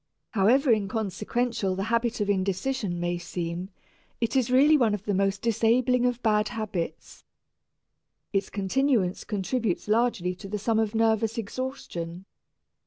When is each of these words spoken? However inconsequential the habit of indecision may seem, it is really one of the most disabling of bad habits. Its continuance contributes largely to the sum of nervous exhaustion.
However 0.31 0.71
inconsequential 0.71 1.75
the 1.75 1.83
habit 1.93 2.19
of 2.21 2.27
indecision 2.27 2.99
may 2.99 3.19
seem, 3.19 3.69
it 4.19 4.35
is 4.35 4.49
really 4.49 4.75
one 4.75 4.95
of 4.95 5.03
the 5.05 5.13
most 5.13 5.43
disabling 5.43 6.07
of 6.07 6.23
bad 6.23 6.47
habits. 6.47 7.23
Its 8.33 8.49
continuance 8.49 9.23
contributes 9.23 9.87
largely 9.87 10.33
to 10.37 10.47
the 10.47 10.57
sum 10.57 10.79
of 10.79 10.95
nervous 10.95 11.37
exhaustion. 11.37 12.25